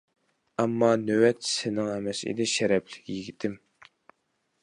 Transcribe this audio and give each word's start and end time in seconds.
ئەمما 0.61 0.87
نۆۋەت 1.01 1.43
سېنىڭ 1.49 1.91
ئەمەس 1.95 2.23
ئىدى 2.31 2.49
شەرەپلىك 2.53 3.13
يىگىتىم! 3.17 3.61